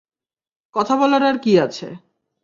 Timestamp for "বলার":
0.95-1.23